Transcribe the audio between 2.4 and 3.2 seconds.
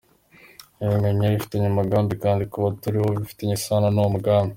kuba turiho